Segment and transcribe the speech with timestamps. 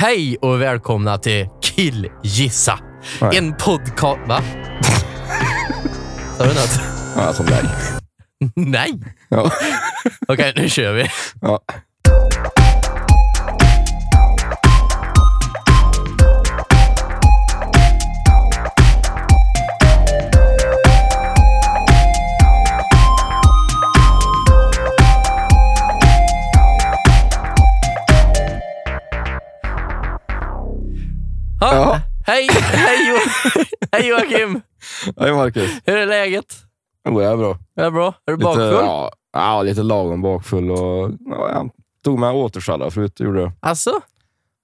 [0.00, 2.78] Hej och välkomna till Killgissa.
[3.20, 3.38] Nej.
[3.38, 4.20] En podcast...
[4.28, 4.42] Va?
[6.38, 6.80] Sa du något?
[7.16, 7.64] Ja, som dig.
[8.56, 8.92] Nej.
[9.28, 9.50] Ja.
[10.28, 11.06] Okej, nu kör vi.
[11.40, 11.60] Ja.
[33.96, 34.60] hej Joakim.
[35.16, 35.70] Hej Marcus.
[35.86, 36.56] Hur är läget?
[37.08, 37.58] Jo, jag är bra.
[37.76, 38.06] Är det bra?
[38.26, 38.72] Är du Lite, bakfull?
[38.84, 40.70] ja, ja, lite lagom bakfull.
[40.70, 41.70] Och, ja, jag
[42.04, 43.20] tog med återställare förut.
[43.20, 43.52] Gjorde jag.
[43.60, 44.00] Alltså,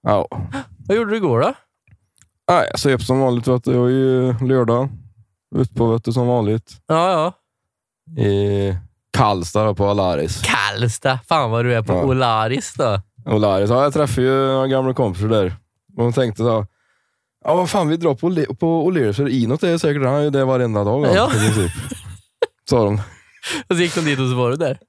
[0.03, 0.27] Ja.
[0.87, 1.53] vad gjorde du igår då?
[2.49, 3.47] Nej, jag söp som vanligt.
[3.47, 3.71] Vet du.
[3.71, 4.89] Det var ju lördag.
[5.55, 6.71] Ut på vet du, som vanligt.
[6.87, 7.33] Ja, ja.
[8.23, 8.75] I
[9.17, 10.41] Karlstad då, på Alaris.
[10.41, 11.19] Karlstad.
[11.27, 12.03] Fan vad du är på Ja.
[12.03, 13.01] Olaris då.
[13.25, 13.69] Olaris.
[13.69, 15.55] Ja, jag träffade ju några gamla kompisar där.
[15.97, 16.65] Och de tänkte så
[17.47, 20.21] Ja, vad fan, vi drar på, Ole- på O'Learys för Inot är säkert han är
[20.21, 21.07] ju där varenda dag.
[21.15, 21.27] Ja.
[21.27, 21.71] i princip.
[22.69, 23.01] Sa de.
[23.69, 24.79] Och så gick de dit och så var du där.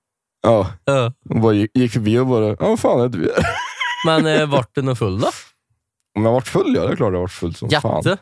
[0.42, 1.12] Ja, Ja.
[1.28, 3.32] de bara gick, gick förbi och bara, ja vad fan är du?
[4.06, 5.30] Men eh, vart du nog full då?
[6.16, 7.96] Om jag varit full, ja det är klart jag varit full som fan.
[7.96, 8.16] Jätte?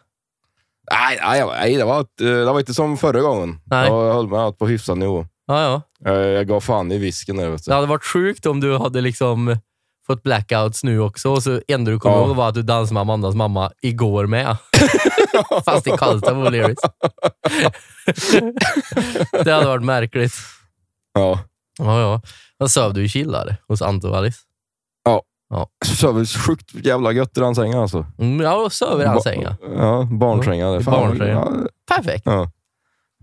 [0.92, 3.61] Nej, nej, jag- nej det, var, ett- eh, det var inte som förra gången.
[3.64, 3.89] Nej.
[3.89, 5.27] Jag höll mig på hyfsad nivå.
[5.46, 5.83] Ja, ja.
[6.12, 7.50] Jag, jag gav fan i visken där.
[7.50, 7.68] Vet du.
[7.70, 9.56] Det hade varit sjukt om du hade liksom
[10.06, 12.26] fått blackouts nu också och så enda du kommer Ja.
[12.26, 14.56] ihåg var att du dansade med Amandas mamma igår med.
[15.64, 16.76] Fast i Karlstad på O'Learys.
[19.44, 20.34] det hade varit märkligt.
[21.14, 21.38] Ja.
[21.78, 22.20] Ja, ja.
[22.58, 24.38] Vad söv du i Killare hos Anton och Alice?
[25.84, 28.06] Så sov vi sjukt jävla gött i den sängen alltså.
[28.18, 29.54] Mm, ja, söv i den Ba- sängen.
[29.77, 30.84] Ja, barnsängen.
[30.84, 31.28] Barnsängen.
[31.36, 31.50] Ja,
[31.96, 32.22] Perfekt.
[32.27, 32.50] ja.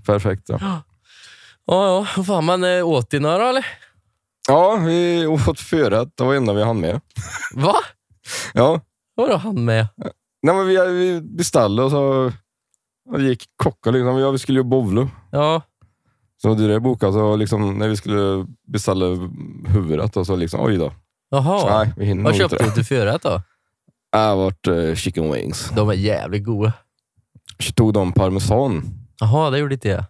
[0.06, 0.44] Perfekt.
[0.50, 0.58] Ja.
[1.66, 2.24] Ja, ja.
[2.24, 3.66] Fan, men äh, åt ni några eller?
[4.48, 6.10] Ja, vi åt förrätt.
[6.16, 7.02] Det var det enda vi hann med.
[7.56, 7.76] Va?
[8.54, 8.82] Ja.
[9.16, 9.88] Vadå han med?
[10.42, 12.32] Nej, men vi, vi beställde och så
[13.10, 14.18] och det gick kocka liksom.
[14.20, 15.10] Ja, vi skulle ju bowla.
[15.32, 15.62] Ja,
[16.42, 19.06] Så det där bokade så liksom, när vi skulle beställa
[19.68, 20.94] huvudet och så liksom, oj då.
[21.30, 21.78] jaha.
[21.84, 22.70] Nej, vi hinner Vad nog inte köpte det.
[22.70, 23.42] du till förrätt då?
[24.12, 25.70] Det har varit eh, chicken wings.
[25.76, 26.74] De är jävligt goda.
[27.76, 28.84] Tog de parmesan.
[29.20, 30.04] Jaha, det gjorde inte jag.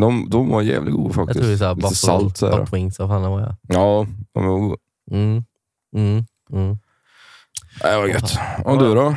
[0.00, 1.38] De, de var jävligt goda Jag faktiskt.
[1.38, 2.58] tror det är såhär Lite buffalo, salt så här.
[2.60, 2.98] butt wings.
[2.98, 3.56] Vad fan det var jag.
[3.68, 4.76] Ja, de var goda.
[5.10, 5.44] Mm.
[5.96, 6.24] Mm.
[6.52, 6.78] Mm.
[7.82, 8.38] Det var gött.
[8.64, 9.14] Och du då?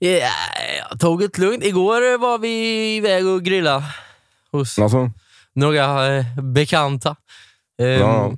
[0.00, 0.30] Yeah,
[0.90, 1.64] jag tog det lugnt.
[1.64, 3.84] Igår var vi iväg och grilla
[4.52, 5.10] hos Alltså,
[5.54, 7.16] några eh, bekanta.
[7.82, 8.32] Ehm, Ja.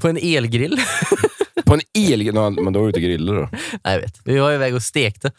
[0.00, 0.78] På en elgrill.
[1.64, 2.34] på en el...
[2.34, 3.48] no, Men då var du ute och grillade då?
[3.84, 4.20] Nej, jag vet.
[4.24, 5.32] Vi var iväg och stekte.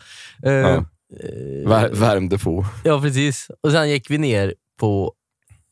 [0.43, 0.85] Ehm, Ja.
[1.19, 2.65] Eh, Vär, värmde på.
[2.83, 3.47] ja, precis.
[3.63, 5.13] Och sen gick vi ner på,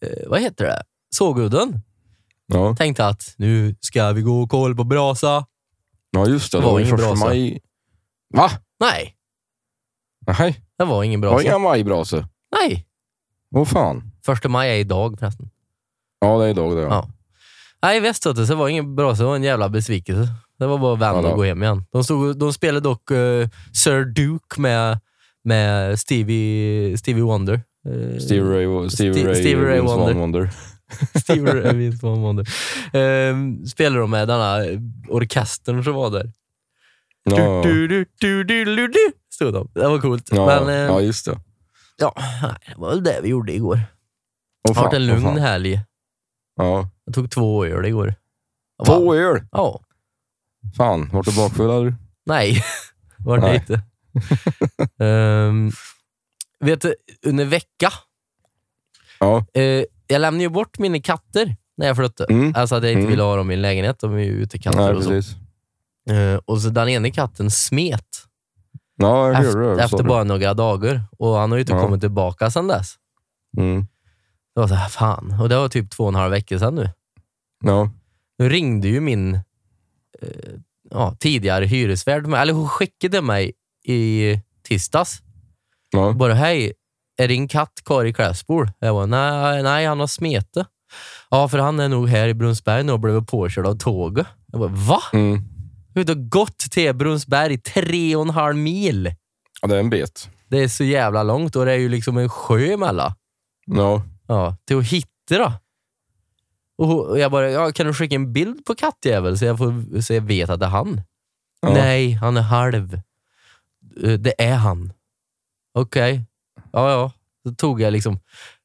[0.05, 0.83] eh, vad heter det?
[1.15, 1.79] Sågudden.
[2.47, 2.75] Ja.
[2.75, 5.45] Tänkte att nu ska vi gå och kolla på brasa.
[6.11, 6.57] ja, just det.
[6.57, 7.25] Det Det var var ingen första brasa.
[7.25, 7.61] maj.
[8.33, 8.49] Va?
[8.79, 9.15] Nej,
[10.39, 11.47] Nej, det var ingen det var brasa.
[11.47, 12.27] inga majbrasor.
[12.61, 12.87] Nej,
[13.55, 14.11] Åh fan.
[14.25, 15.49] första maj är idag förresten.
[16.19, 16.81] Ja, det är idag det.
[16.81, 16.87] Ja.
[16.89, 17.09] Ja.
[17.81, 19.23] Nej, i Västgöta så var det ingen brasa.
[19.23, 20.27] Det var en jävla besvikelse.
[20.59, 21.29] Det var bara att vända Ja, då.
[21.29, 21.85] och gå hem igen.
[21.91, 23.47] De, stod, de spelade dock eh,
[23.83, 24.99] Sir Duke med,
[25.43, 27.61] med Stevie, Stevie Wonder.
[28.19, 30.13] Stevie Ray, Stevie Ste- Ray, Stevie Ray Wonder.
[30.13, 30.49] Wonder.
[31.19, 32.45] Stevie Ray Vince Vaughn Wonder.
[32.93, 33.35] Eh,
[33.67, 34.57] spelade de med denna
[35.09, 36.31] orkestern som var där.
[37.23, 39.69] Ja, Du, du, du, du, du, du, stod de.
[39.73, 40.29] Det var coolt.
[40.31, 41.39] ja, Men eh, ja, just det.
[41.97, 42.13] ja,
[42.67, 43.79] det var väl det vi gjorde igår.
[44.63, 45.79] Det har varit en lugn helg.
[46.55, 46.89] Ja.
[47.05, 48.15] Jag tog två öl igår.
[48.85, 49.41] Två öl?
[49.51, 49.79] Ja.
[50.77, 51.95] Fan, vart du bakfull eller?
[52.25, 52.63] Nej,
[53.17, 53.81] var det inte.
[54.99, 55.71] Ehm,
[56.59, 57.89] vet du, under vecka.
[59.19, 59.45] Ja.
[59.53, 62.33] eh, jag lämnade ju bort mina katter när jag flyttade.
[62.33, 62.53] Mm.
[62.55, 63.11] Alltså att jag inte Mm.
[63.11, 63.99] ville ha dem i en lägenhet.
[63.99, 66.13] De är ju utekatter Nej, och så.
[66.13, 68.07] Eh, och så den ena katten smet
[68.95, 69.83] Ja, jag hörde efter, det.
[69.83, 71.01] efter bara några dagar.
[71.17, 71.81] Och han har ju inte Ja.
[71.81, 72.95] kommit tillbaka sedan dess.
[73.57, 73.81] Mm.
[74.55, 75.41] Det var så här, fan.
[75.41, 76.89] Och det var typ två och en halv vecka sedan nu.
[77.65, 77.91] Ja.
[78.37, 79.35] Nu ringde ju min
[80.21, 80.29] eh,
[80.89, 85.21] ja, tidigare hyresvärd, eller hon skickade mig i tisdags.
[85.91, 86.11] Ja.
[86.13, 86.73] Bara, hej,
[87.17, 88.71] är din katt kvar i Klässbol?
[88.79, 90.67] Jag bara, nej, nej, han har smetat.
[91.29, 94.27] Ja, för han är nog här i Brunsberg nu och blev påkörd av tåget.
[94.51, 95.01] Jag bara, va?
[95.13, 95.41] Mm.
[95.93, 99.15] Jag har gått till Brunsberg tre och en halv mil.
[99.61, 100.29] ja, det är en bit.
[100.47, 103.13] Det är så jävla långt och det är ju liksom en sjö emellan.
[103.65, 104.03] Ja.
[104.27, 105.53] Ja, till att hitta då.
[106.77, 110.13] Och jag bara, ja, kan du skicka en bild på kattjävel så jag, får, så
[110.13, 111.01] jag vet att det är han?
[111.61, 111.73] Ja.
[111.73, 112.99] Nej, han är halv.
[114.03, 114.93] Eh, Det är han.
[115.79, 116.21] Okej.
[116.73, 117.11] Ja, ja.
[117.47, 118.19] Så tog jag liksom,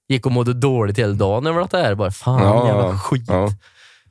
[0.08, 1.94] gick och mådde dåligt hela dagen över att det här.
[1.94, 3.24] Bara, fan, Ja, jävla skit.
[3.28, 3.48] Ja.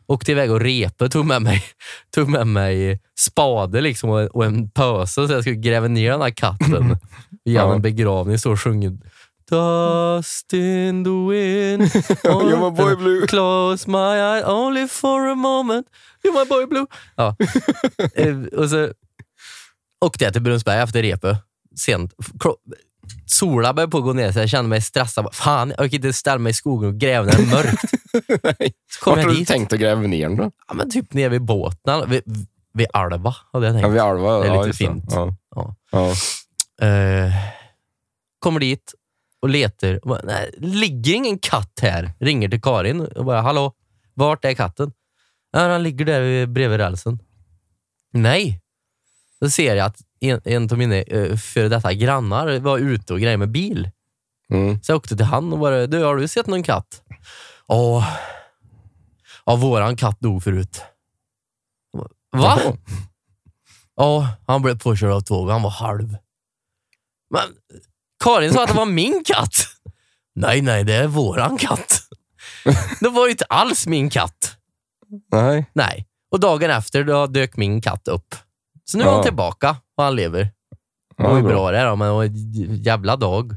[0.08, 1.64] Åkte iväg och repe, tog med mig,
[2.16, 6.22] tog med mig spade liksom och, och en pöse så jag skulle gräva ner den
[6.22, 6.74] här katten.
[6.74, 6.98] Honom
[7.44, 7.74] Ja.
[7.76, 8.98] en begravning så och sjunger
[9.50, 11.82] Dust in the wind
[12.24, 13.28] You're my boy blue.
[13.28, 15.88] Close my eyes only for a moment
[16.24, 16.86] You're my boy blue.
[17.16, 17.36] Ja.
[18.16, 18.90] Eh, och så
[20.06, 21.38] åkte jag till Brunnsberg efter repet.
[21.76, 22.14] Sent.
[23.26, 25.36] Sola började på att gå ner så jag kände mig stressad.
[25.36, 27.94] Fan, jag kan inte ställa mig i skogen och gräva när det är mörkt.
[28.60, 28.74] Nej.
[28.92, 30.52] Så kom Vart har du tänkt att gräva ner den då?
[30.68, 32.10] Ja, men typ nere vid båten.
[32.10, 32.24] Vid,
[32.74, 33.84] vid Alva hade jag tänkt.
[33.84, 34.40] Ja, vid Alva.
[34.40, 35.06] Det är ja, lite fint.
[35.10, 35.36] Ja.
[35.56, 35.76] Ja.
[35.92, 36.10] Ja.
[36.88, 37.34] Eh,
[38.40, 38.94] kommer dit
[39.42, 40.00] och letar.
[40.04, 42.12] Och bara, Nej, ligger ingen katt här?
[42.20, 43.74] Ringer till Karin och bara, hallå,
[44.14, 44.92] vart är katten?
[45.52, 47.20] Ja, han ligger där bredvid rälsen.
[48.14, 48.62] Nej.
[49.40, 53.20] Då ser jag att en, en av mina uh, före detta grannar var ute och
[53.20, 53.90] grejade med bil.
[54.50, 54.84] Mm.
[54.84, 57.02] Så jag åkte till han och bara, du har du sett någon katt?
[57.68, 58.08] Ja,
[59.46, 60.82] ja våran katt dog förut.
[61.98, 62.08] Va?
[62.32, 62.78] Jaha.
[64.00, 66.18] Ja, han blev påkörd av tåg han var halv.
[67.30, 67.42] Men
[68.24, 69.56] Karin sa att det var min katt.
[70.36, 72.02] Nej, nej, det är våran katt.
[73.00, 74.58] Det var ju inte alls min katt.
[75.32, 75.66] Nej.
[75.74, 76.08] Nej.
[76.32, 78.36] Och dagen efter då dök min katt upp.
[78.92, 79.14] Så nu är Ja.
[79.16, 80.52] hon tillbaka och han lever.
[81.18, 81.52] Det var ju bra.
[81.52, 83.56] bra det då, men det var en jävla dag.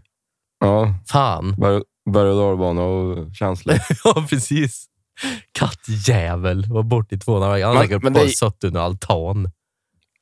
[0.61, 0.95] Ja.
[1.09, 1.55] Fan.
[1.59, 3.77] Berg berg och dalbana och känslor.
[4.05, 4.87] Ja, precis.
[5.53, 6.67] Kattjävel.
[6.69, 7.67] Var borta i två dagar.
[7.67, 9.51] Han har Men- säkert men bara det- suttit under altan.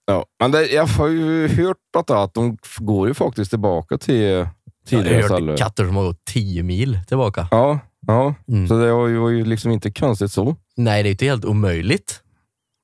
[0.07, 0.25] Ja.
[0.41, 4.21] Men det, jag har ju hört att, att de f- går ju faktiskt tillbaka till
[4.23, 4.49] Jag
[4.87, 7.49] tidigare har hört katter som har gått 10 mil tillbaka.
[7.51, 8.35] Ja, ja.
[8.49, 8.69] Mm.
[8.69, 10.57] så det var ju, var ju liksom inte konstigt så.
[10.77, 12.23] Nej, det är inte helt omöjligt.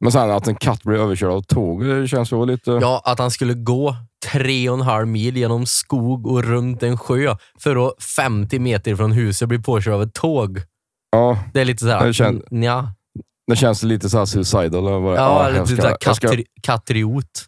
[0.05, 2.71] Men sen att en katt blir överkörd av tåg, det känns ju lite...
[2.71, 3.97] Ja, att han skulle gå
[4.33, 8.97] tre och en halv mil genom skog och runt en sjö för att 50 meter
[8.97, 10.61] från huset bli påkörd av ett tåg.
[11.13, 12.89] Ja, Det är lite såhär, Jag känner- nja.
[13.47, 15.03] det känns lite så här suicidal.
[15.03, 16.29] vad- Ja, lite ska, såhär jag, ska,
[16.63, 17.45] kattriot.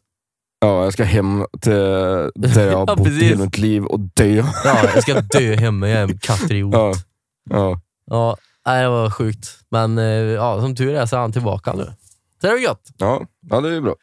[0.60, 2.30] ja, jag ska hem till där
[2.66, 3.22] jag har Ja, bott precis.
[3.22, 4.44] hela mitt liv och dö.
[4.64, 6.74] Ja, jag ska dö hemma, jag är en kattriot.
[6.74, 6.92] Ja,
[7.50, 7.80] ja.
[8.10, 9.48] Ja, det var sjukt.
[9.70, 11.92] Men eh, ja, som tur är så är han tillbaka nu.
[12.46, 12.90] Det är gött.
[12.96, 13.94] Ja, ja, det är bra.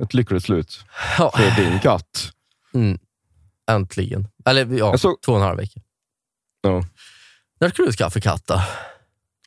[0.00, 0.84] Ett lyckligt slut
[1.18, 1.32] Ja.
[1.36, 2.30] för din katt.
[2.74, 2.98] Mm.
[3.70, 4.28] Äntligen.
[4.44, 5.80] Eller ja, Jag såg- två och en halv vecka.
[6.62, 6.84] Ja.
[7.60, 8.60] När ska du skaffa katt då?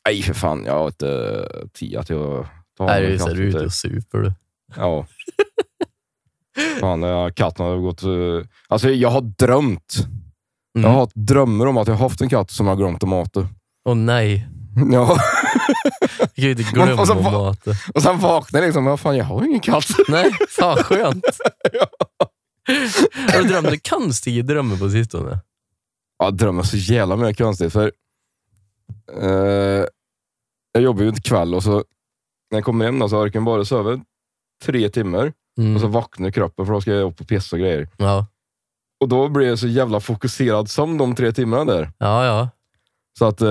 [0.06, 0.64] Nej, för fan.
[0.64, 2.46] Jag har inte tid att jag
[2.78, 4.32] tar Nej, du ute till- och super du.
[4.76, 5.06] Ja.
[6.80, 8.02] Fan, ja, katten har gått...
[8.02, 9.96] eh, Alltså, jag har drömt.
[10.72, 10.90] Jag Mm.
[10.92, 13.48] har haft drömmar om att jag har haft en katt som har glömt att mata.
[13.84, 14.48] Åh nej,
[14.92, 15.16] Ja.
[16.34, 17.70] Glömma alltså, att vad- mata.
[17.94, 19.84] Och sen vaknade jag liksom, vad fan, jag har ingen katt.
[20.08, 21.24] Nej, fan skönt.
[23.32, 25.38] Har du drömt konstiga drömmar på sistone?
[26.18, 27.72] Ja, drömmer så jävla mycket konstigt.
[27.72, 27.92] För,
[29.22, 29.84] eh,
[30.72, 31.72] jag jobbar ju inte kväll och så
[32.50, 34.00] när jag kommer hem då, så orkar jag bara sova
[34.64, 35.74] tre timmar Mm.
[35.74, 37.88] och så vaknar kroppen för då ska jag upp och pissa och grejer.
[37.96, 38.26] Ja,
[39.00, 41.92] Och då blir jag så jävla fokuserad som de tre timmarna där.
[41.98, 42.48] ja, ja.
[43.18, 43.48] Så att eh,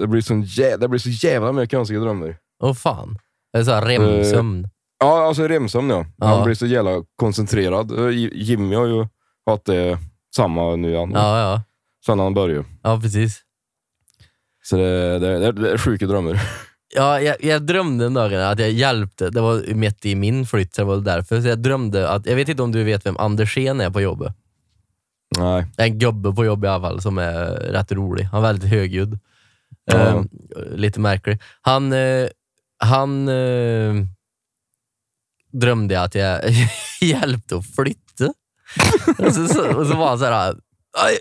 [0.00, 2.36] det, blir sån jä- det blir så jävla mycket konstiga drömmar.
[2.62, 3.18] Åh fan.
[3.52, 4.68] Det är såhär remsömn.
[5.00, 6.06] Ja, alltså remsömn ja.
[6.16, 6.26] Ja.
[6.26, 7.98] Man blir så jävla koncentrerad.
[7.98, 9.06] Eh, J- Jimmy har ju
[9.46, 9.98] haft det
[10.36, 11.10] samma nu igen.
[11.14, 11.62] Ja, ja.
[12.06, 12.64] Sen han började.
[12.82, 13.40] Ja, precis.
[14.64, 16.40] Så det, det, det, det är sjuka drömmar.
[16.94, 20.74] Ja, jag, jag drömde en dag att jag hjälpte, det var mitt i min flytt,
[20.74, 21.40] så det var väl därför.
[21.40, 24.32] Så jag drömde att, jag vet inte om du vet vem Andersén är på jobbet?
[25.42, 25.66] Nej.
[25.76, 28.24] En gubbe på jobbet i alla fall som är rätt rolig.
[28.24, 29.18] Han är väldigt högljudd.
[29.84, 29.94] Ja.
[29.98, 30.22] Eh,
[30.74, 31.42] lite märklig.
[31.60, 32.28] Han, eh,
[32.78, 33.94] han eh,
[35.52, 36.40] drömde att jag
[37.00, 38.32] hjälpte att flytta.
[39.18, 40.54] och, så, så, och så var han såhär,
[40.98, 41.18] "Aj,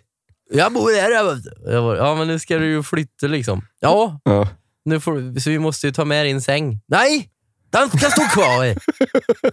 [0.53, 1.11] jag bor här.
[1.11, 3.65] jag vet du." Jag bara, ja men nu ska du ju flytta liksom.
[3.79, 4.47] Ja, Ja.
[4.85, 6.79] nu får, så vi måste ju ta med din säng.
[6.87, 7.29] Nej!
[7.71, 8.65] Den ska stå kvar!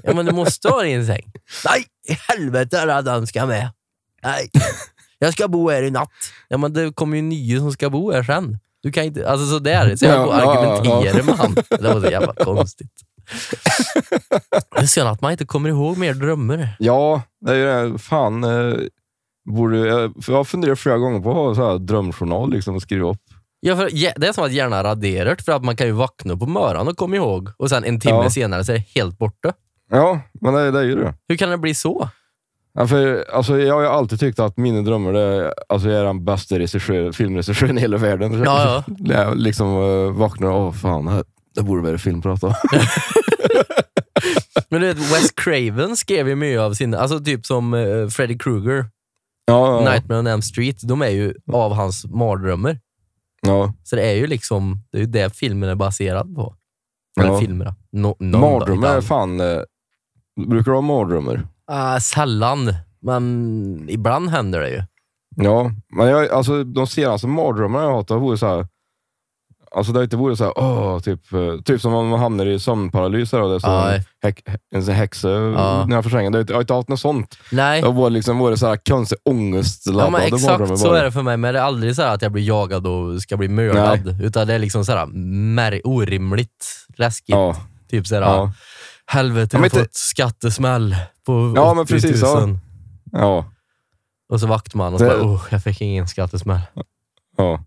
[0.03, 1.33] ja, men du måste ha din säng.
[1.65, 3.71] Nej, i helvete är den ska med.
[4.23, 4.51] Nej,
[5.19, 6.11] jag ska bo här i natt.
[6.49, 8.59] Ja, men det kommer ju nya som ska bo här sen.
[8.83, 9.97] Du kan inte, alltså sådär.
[9.97, 11.55] Så jag Ja, och ja, ja, argumenterar med han.
[11.55, 12.93] Det var så jävla konstigt.
[14.71, 16.77] Det är synd att man inte kommer ihåg mer drömmar.
[16.79, 17.99] Ja, det är ju det.
[17.99, 18.45] Fan.
[18.45, 18.75] Eh,
[19.51, 23.11] borde, jag, har funderat flera gånger på att ha så här drömjournal liksom, och skriva
[23.11, 23.23] upp.
[23.61, 26.47] Ja, för det är som att hjärnan raderar för att man kan ju vakna på
[26.47, 28.31] morgonen och komma ihåg och sen en timme Ja.
[28.31, 29.53] senare så är det helt borta.
[29.91, 31.15] Ja, men det, det är ju det.
[31.29, 32.09] Hur kan det bli så?
[32.79, 36.01] Ja, för, alltså, jag har ju alltid tyckt att mina drömmar det är, alltså, jag
[36.01, 38.33] är den bästa regissör, filmregissören i hela världen.
[38.45, 39.15] Ja, ja.
[39.15, 42.55] Jag liksom uh, vaknar och fan, det, här- det borde vara filmprat då.
[44.69, 48.39] Men du vet, Wes Craven skrev ju mycket av sina, alltså typ som uh, Freddy
[48.39, 48.85] Krueger,
[49.47, 52.79] ja, ja, Nightmare on Elm Street, de är ju av hans mardrömmar.
[53.47, 53.73] ja.
[53.85, 56.55] Så det är ju liksom, det är ju det filmen är baserad på.
[57.21, 57.41] Eller Ja.
[57.41, 57.75] filmer.
[57.93, 59.41] No, Mardrömmar är fan...
[59.41, 59.61] Eh,
[60.49, 61.49] brukar du ha mardrömmar?
[61.69, 64.83] Ah, sällan, men ibland händer det ju.
[65.37, 68.67] Ja, men jag, alltså, de senaste mardrömmarna jag har haft, det varit så här...
[69.71, 72.47] Alltså det har inte varit så här, åh, typ, eh, typ som om man hamnar
[72.47, 74.45] i sömnparalys och det står en, häck,
[74.75, 75.85] en häxa Ja.
[75.87, 76.33] nedanför sängen.
[76.35, 77.39] Jag har inte haft något sånt.
[77.53, 81.05] Nej, Det har varit, liksom, varit så här konstig ångestladdade ja, men exakt så är
[81.05, 81.37] det för mig.
[81.37, 84.21] Men det är aldrig så här att jag blir jagad och ska bli mördad.
[84.23, 85.07] Utan det är liksom så här
[85.55, 87.29] mär- orimligt läskigt.
[87.29, 87.57] Ja,
[87.91, 88.53] Typ så här, ja,
[89.09, 90.97] helvete, Ja, jag men har fått skattesmäll
[91.27, 91.87] på Ja, 80 men 000.
[91.87, 92.49] precis, ja.
[93.13, 93.45] ja,
[94.29, 96.61] Och så vaknar man och så Det- bara, oh, jag fick ingen skattesmäll.
[97.37, 97.65] ja.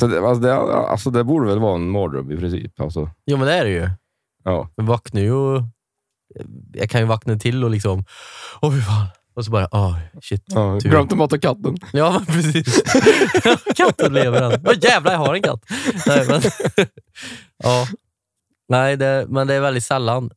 [0.00, 2.80] Så det, alltså, det, alltså, det borde väl vara en mardröm i princip.
[2.80, 3.10] Alltså.
[3.26, 3.90] Jo, men det är det ju.
[4.44, 4.68] Ja.
[4.76, 5.62] Jag vaknar ju.
[6.72, 8.04] Jag kan ju vakna till och liksom,
[8.62, 9.06] åh fy fan.
[9.34, 10.42] Och så bara, åh shit.
[10.46, 10.90] Ja, Tur.
[10.90, 11.76] glömt att mata katten.
[11.92, 12.82] Ja, men precis.
[13.76, 14.62] Katten lever än.
[14.66, 15.64] Åh jävlar, jag har en katt.
[16.06, 16.42] Nej, men,
[17.64, 17.86] ja.
[18.68, 20.30] Nej, det, men det är väldigt sällan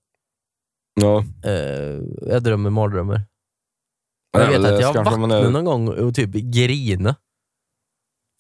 [1.02, 1.24] Ja.
[1.44, 3.22] eh, jag drömmer mardrömmar.
[4.32, 7.16] Jag vet att jag man vaknade är- någon gång och typ grina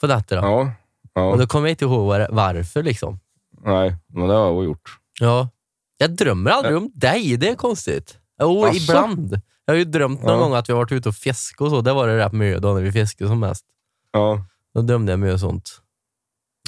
[0.01, 0.41] på nätterna.
[0.41, 0.61] Ja.
[0.61, 0.71] Och
[1.13, 1.35] ja.
[1.35, 2.83] då kommer jag inte ihåg var- varför.
[2.83, 3.19] liksom.
[3.61, 4.97] Nej, men det har jag gjort.
[5.19, 5.49] Ja.
[5.97, 8.17] Jag drömmer aldrig om dig, det är konstigt.
[8.41, 8.75] Jo, Asså?
[8.77, 9.41] ibland.
[9.65, 10.39] Jag har ju drömt någon Ja.
[10.39, 11.81] gång att vi har varit ute och fiskat och så.
[11.81, 13.65] Det var det rätt mycket då när vi fiskade som mest.
[14.11, 14.45] Ja.
[14.73, 15.81] Då drömde jag mycket sånt.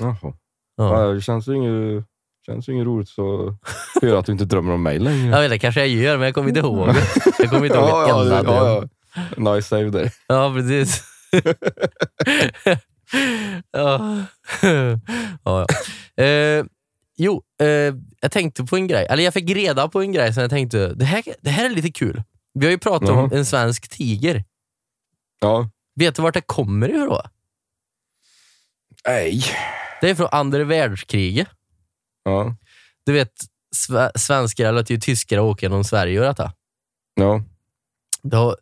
[0.01, 0.17] Jaha.
[0.21, 0.33] Ja.
[0.75, 1.13] Ja.
[1.13, 2.05] det känns ju inget,
[2.47, 3.55] känns ju inget roligt så
[4.01, 5.27] höra att du inte drömmer om mig längre.
[5.29, 6.89] Jag vet inte, kanske jag gör, men jag kommer inte ihåg.
[7.39, 8.83] Jag kommer inte ihåg ja, ja, enda det- ja,
[9.37, 9.53] ja.
[9.55, 10.11] Nice save där.
[10.27, 11.03] Ja, precis.
[13.71, 14.25] ja.
[15.43, 15.65] ja,
[16.15, 16.23] ja.
[16.23, 16.65] Eh,
[17.17, 17.67] jo, eh,
[18.21, 19.07] jag tänkte på en grej.
[19.09, 21.69] Eller jag fick reda på en grej som jag tänkte, det här, det här är
[21.69, 22.23] lite kul.
[22.53, 23.29] Vi har ju pratat om Jaha.
[23.33, 24.43] en svensk tiger.
[25.39, 25.69] Ja.
[25.95, 27.21] Vet du vart det kommer ifrån?
[29.07, 29.43] Nej.
[30.01, 31.47] Det är från andra världskriget.
[32.29, 32.55] Ja.
[33.05, 33.31] Du vet,
[33.75, 36.53] sve- svenskar eller typ tyskar åker genom Sverige och detta.
[37.15, 37.43] Ja.
[38.23, 38.55] Då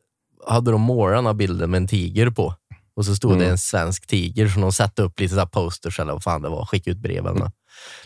[0.47, 2.55] hade de målat bilden med en tiger på.
[2.95, 3.49] Och så stod det Mm.
[3.51, 6.65] en svensk tiger som de satte upp lite så posters eller vad fan det var.
[6.65, 7.53] Skickade ut brev eller något.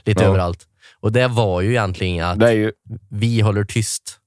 [0.05, 0.29] Lite Ja.
[0.29, 0.67] överallt.
[0.99, 2.71] Och det var ju egentligen att Det ju...
[3.09, 4.19] vi håller tyst.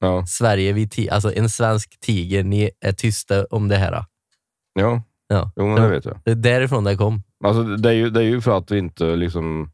[0.00, 0.26] Ja.
[0.26, 4.04] Sverige, vi alltså en svensk tiger, ni är tysta om det här.
[4.74, 5.02] Ja.
[5.28, 5.52] Ja.
[5.56, 6.20] Jo, men det vet jag.
[6.24, 7.22] Det är därifrån det kom.
[7.44, 9.70] Alltså, det, är ju, det är ju för att vi inte liksom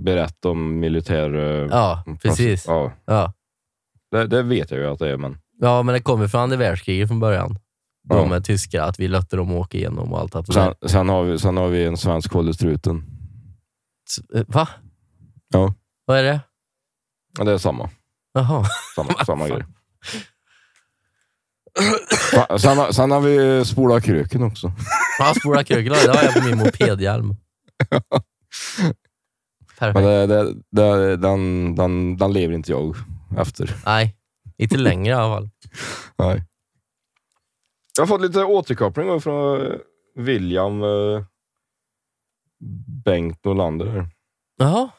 [0.00, 1.34] berättar om militär...
[1.34, 2.64] eh, Ja, precis.
[2.66, 2.92] Ja.
[3.04, 3.32] Ja.
[4.10, 5.38] Det, det vet jag ju att det är, men...
[5.60, 7.58] Ja, men det kommer från andra världskriget från början.
[8.08, 8.36] De Ja.
[8.36, 10.34] är tyskar, att vi låter dem åka igenom och allt.
[10.34, 10.52] Att.
[10.52, 13.04] Sen, sen, har vi, sen har vi en svensk Kollestruten.
[14.34, 14.68] Eh, Va?
[15.48, 15.74] Ja.
[16.04, 16.40] Vad är det?
[17.38, 17.90] Ja, det är samma.
[18.34, 18.64] Jaha.
[18.96, 19.64] Samma, samma grej.
[22.58, 24.72] Sen, har- sen har vi spola kröken också.
[25.18, 27.36] Ja, spola kröken, det har jag på min mopedhjälm.
[29.92, 30.04] Perfekt.
[30.04, 32.96] Men det, det, det, den, den, den lever inte jag
[33.38, 33.74] efter.
[33.86, 34.16] Nej,
[34.56, 35.50] inte längre i alla fall.
[36.16, 36.44] Nej.
[37.96, 39.72] Jag har fått lite återkoppling från eh,
[40.16, 41.24] William eh,
[43.04, 44.08] Bengt Norlander.
[44.56, 44.90] Jaha,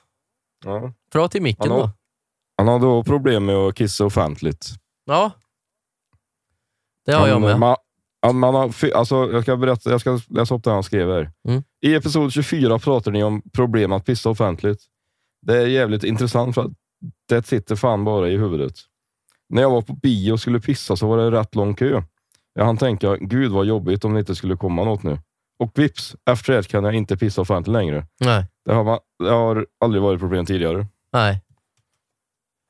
[0.66, 0.94] Ja.
[1.12, 1.84] prata i micken Hallå?
[1.84, 1.90] då.
[2.58, 4.68] Han har då problem med att kissa offentligt.
[5.06, 5.32] Ja.
[7.06, 7.60] Det har jag Han, med.
[7.60, 7.78] Man, han-
[8.34, 11.32] man har, alltså, jag, ska berätta, jag ska läsa upp det han skrev här.
[11.48, 11.64] Mm.
[11.82, 14.80] I episod 24 pratar ni om problem att pissa offentligt.
[15.42, 16.72] Det är jävligt intressant för att
[17.30, 18.74] det sitter fan bara i huvudet.
[19.50, 22.02] När jag var på bio och skulle pissa så var det rätt lång kö.
[22.54, 25.20] Jag hann tänka, gud vad jobbigt om det inte skulle komma något nu.
[25.60, 28.06] Och vips, efter det kan jag inte pissa offentligt längre.
[28.20, 28.46] Nej.
[28.66, 30.88] Det har, man, det har aldrig varit problem tidigare.
[31.14, 31.42] Nej.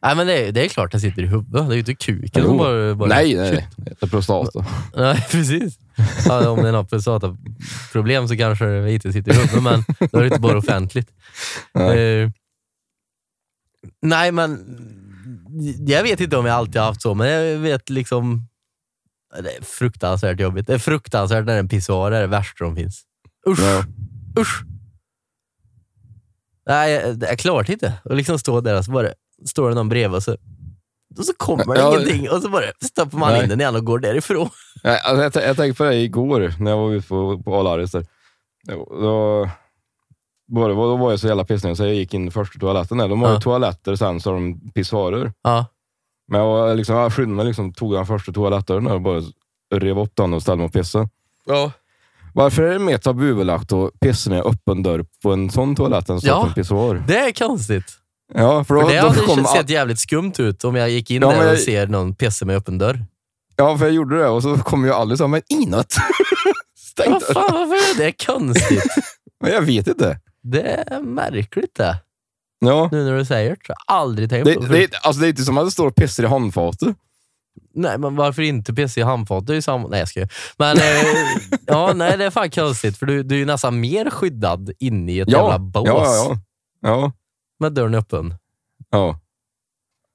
[0.06, 1.52] Nej, men det är, det är klart det sitter i huvudet.
[1.52, 2.96] Det är ju inte kuken som bara...
[2.96, 3.68] bara nej, nej.
[3.78, 4.66] Det är prostata.
[4.96, 5.80] Nej, precis.
[6.26, 10.18] Ja, om det är något prostataproblem så kanske det inte sitter i huvudet, men då
[10.18, 11.10] är det inte bara offentligt.
[11.74, 12.00] Nej.
[12.22, 12.30] Eh,
[14.02, 14.60] nej, men
[15.88, 18.48] jag vet inte om jag alltid har haft så, men jag vet liksom...
[19.44, 20.68] Det är fruktansvärt jobbigt.
[20.68, 23.04] Det är fruktansvärt när en pissoar är det värsta som finns.
[23.50, 23.60] Usch!
[23.60, 23.84] Ja.
[24.40, 24.64] Usch!
[26.70, 27.94] Nej, jag- jag klarar det inte.
[28.04, 29.10] Och liksom stå där och så bara
[29.46, 30.38] står det någon bredvid och så,
[31.18, 31.94] och så kommer det Ja.
[31.96, 33.44] ingenting och så bara stoppar man Nej.
[33.44, 34.50] in den igen och går därifrån.
[34.84, 37.92] Nej, alltså jag, jag tänkte på det igår när jag var ute på, på Alaris.
[37.92, 38.06] Där.
[38.68, 38.88] Då,
[40.48, 42.98] då, då, var jag så jävla pissnödig så jag gick in först i toaletten.
[42.98, 43.08] Där.
[43.08, 43.40] De har Ja.
[43.42, 45.34] toaletter sen så har de pissoarer.
[45.44, 45.66] Ja.
[46.28, 49.22] Men jag, liksom, jag skyndade mig liksom, tog den första toalettdörren och bara
[49.76, 51.10] rev upp den och ställde mig och pissade.
[51.46, 51.72] Ja.
[52.34, 56.22] Varför är det mer tabubelagt att pissa med öppen dörr på en sån toalett än
[56.22, 56.42] så Ja.
[56.42, 57.04] på en pissoar?
[57.08, 57.86] Det är konstigt.
[58.34, 61.22] Ja, för, då, För det hade kom sett jävligt skumt ut om jag gick in
[61.22, 63.06] Ja, där och jag- ser någon pissa med öppen dörr.
[63.56, 65.94] ja, för jag gjorde det och så kom ju Alice och sa, men inåt.
[66.78, 68.84] Stäng Vad fan, varför är det konstigt?
[69.42, 70.20] Men jag vet inte.
[70.44, 71.98] Det är märkligt det.
[72.60, 72.90] Ja.
[72.92, 73.56] Nu när du säger det.
[73.66, 74.68] så har jag aldrig tänkt Det, på det.
[74.88, 76.96] det, alltså, det är inte som att det står och pissar i handfatet.
[77.74, 79.46] Nej, men varför inte PC i handfat?
[79.48, 79.88] Det är ju samma...
[79.88, 80.30] Nej, jag skojar.
[80.58, 80.84] Men eh,
[81.66, 82.98] ja, nej, det är fan konstigt.
[82.98, 85.38] För du, du är ju nästan mer skyddad inne i ett Ja.
[85.38, 86.38] jävla bås Ja, ja, ja.
[86.90, 87.12] ja,
[87.60, 88.34] med dörren öppen.
[88.90, 89.20] ja.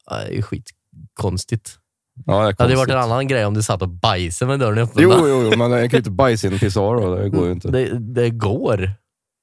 [0.09, 1.79] Det är ju skitkonstigt.
[2.27, 4.49] ja det, är Det hade ju varit en annan grej om du satt och bajsade
[4.49, 5.03] med dörren öppen.
[5.03, 7.15] Jo, jo, jo, men jag kan ju inte bajsa in en pissoar då.
[7.15, 7.71] Det går ju inte.
[7.71, 8.91] Det, det går.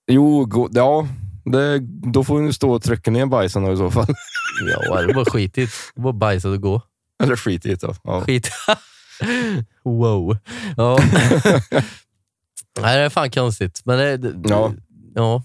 [0.07, 1.07] Jo, go, ja.
[1.45, 1.79] Det,
[2.11, 4.05] då får ni stå och trycka ner bajsen då i så fall.
[4.89, 5.73] Ja, det var skitigt.
[5.95, 6.81] Det var bajsa och gå.
[7.23, 7.81] Eller skit i det.
[7.81, 7.95] då.
[8.03, 8.21] Ja.
[8.21, 8.49] Skit.
[9.83, 10.37] wow.
[10.77, 10.99] Ja.
[12.81, 13.81] Nej, det är fan konstigt.
[13.85, 14.73] Men det, Ja.
[15.15, 15.43] ja.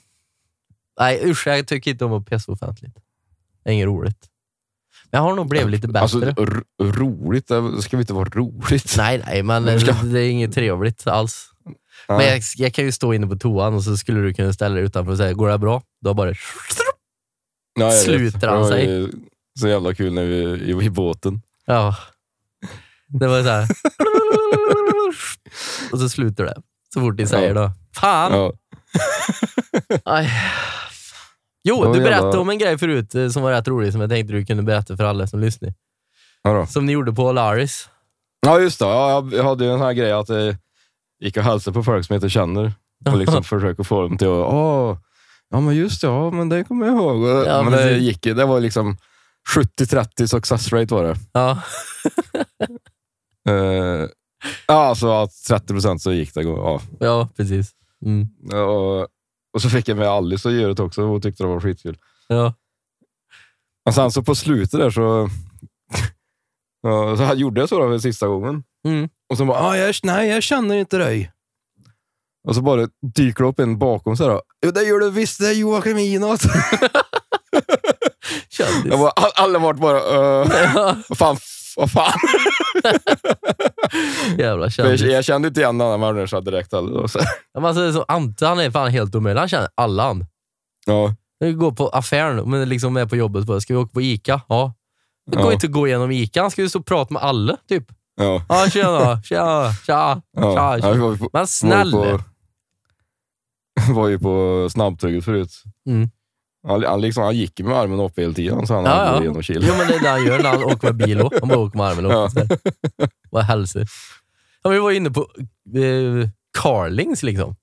[1.02, 1.46] Nej, usch.
[1.46, 2.94] Jag tycker inte om att pissa offentligt.
[3.64, 4.28] Det är inget roligt.
[5.10, 6.00] Men jag har nog blivit lite bättre.
[6.00, 6.34] Alltså,
[6.80, 8.94] roligt, det ska väl inte vara roligt?
[8.96, 11.48] nej, nej, men det, Ska- det är inget trevligt alls.
[12.08, 12.28] Men Nej.
[12.30, 14.84] jag, jag kan ju stå inne på toan och så skulle du kunna ställa dig
[14.84, 15.82] utanför och säga, går det bra?
[16.00, 16.34] Då bara...
[17.80, 18.00] Ja, vet.
[18.02, 19.08] sluter han sig.
[19.60, 21.42] Så jävla kul när vi var i båten.
[21.66, 21.96] Ja.
[23.08, 23.68] Det var så här.
[25.92, 26.62] Och så slutar det.
[26.94, 27.70] Så fort ni säger då.
[27.94, 28.32] Fan!
[28.32, 28.52] Ja.
[30.04, 30.30] Aj.
[31.64, 34.10] Jo, du jävla- berättade om en grej förut eh, som var rätt rolig som jag
[34.10, 35.74] tänkte du kunde berätta för alla som lyssnar.
[36.42, 36.66] Ja.
[36.66, 37.88] Som ni gjorde på Laris.
[38.46, 38.84] ja, just det.
[38.84, 40.56] Ja, jag- hade ju en sån här grej att jag
[41.20, 42.72] gick och hälsade på folk som jag inte känner
[43.10, 44.98] och liksom försöka få dem till att Åh,
[45.50, 47.28] ja men just det, ja men det kommer jag ihåg.
[47.46, 48.22] Ja, men det gick.
[48.22, 48.96] Det var liksom
[49.56, 51.16] 70-30 success rate var det.
[51.32, 51.58] Ja.
[53.50, 54.08] Uh,
[54.66, 56.42] ja, alltså att 30 procent så gick det.
[56.42, 56.80] Ja.
[57.00, 57.70] ja, precis.
[58.04, 58.28] Mm.
[58.68, 59.08] Och,
[59.52, 61.02] och så fick jag med Alice att göra det också.
[61.02, 61.98] Hon tyckte det var skitkul.
[62.28, 62.54] Ja.
[63.84, 65.28] Men sen så på slutet där så,
[66.82, 68.64] ja, så gjorde jag så då för sista gången.
[68.86, 69.08] Mm.
[69.30, 71.32] Och så bara, ah, jag, nej jag känner inte dig.
[72.48, 74.40] Och så bara dyker det upp en bakom så här.
[74.66, 76.40] Jo det gör du visst, det är Joakim Inåt.
[78.48, 78.84] Kändis.
[78.84, 80.48] Jag bara, all- alla vart bara, uh,
[81.08, 81.36] vad fan,
[81.76, 82.12] vad fan.
[84.38, 85.00] Jävla För jag, kändis.
[85.00, 87.06] jag kände inte igen den här människan direkt heller.
[87.06, 87.18] Så,
[87.54, 89.38] alltså, så Ante han är fan helt omöjlig.
[89.40, 90.26] Han känner alla han.
[90.86, 93.44] ja, Vi går på affären, men liksom är på jobbet.
[93.44, 94.40] Bara, ska vi åka på Ica?
[94.48, 94.74] Ja.
[95.30, 95.52] Det går Ja.
[95.52, 96.40] inte att gå igenom Ica.
[96.42, 97.56] Han ska ju stå och prata med alla.
[97.68, 97.84] Typ.
[98.16, 100.54] ja, Ja, tjena, tja, tja, ja.
[100.54, 100.78] tja.
[100.88, 101.96] ja vi var ju på, Men snälla.
[101.98, 102.24] Var ju på,
[103.92, 105.62] var ju på snabbtugget förut.
[105.88, 106.08] Mm.
[106.68, 109.42] Han, han, liksom, han gick med armen uppe hela tiden, så han Ja, hade ja.
[109.42, 109.64] Kil.
[109.68, 111.20] Jo, men det är det han gör när han åker med bil.
[111.20, 111.38] också.
[111.40, 112.12] Han bara åker med armen upp.
[112.96, 113.06] Ja.
[113.30, 113.86] Vad hälsar.
[114.62, 115.20] Ja, vi var inne på
[115.76, 117.50] eh, Carlings liksom.
[117.50, 117.56] Och